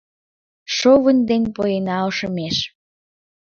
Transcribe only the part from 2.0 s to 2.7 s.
ошемеш.